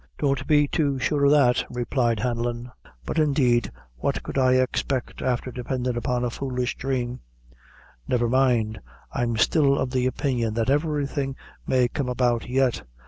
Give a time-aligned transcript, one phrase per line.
[0.17, 2.71] "Don't be too sure o' that," replied Hanlon;
[3.05, 7.19] "but indeed what could I expect afther dependin' upon a foolish dhrame?"
[8.07, 11.35] "Never mind; I'm still of the opinion that everything
[11.67, 12.81] may come about yet.